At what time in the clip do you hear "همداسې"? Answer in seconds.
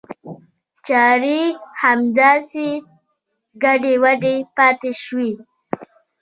1.81-2.67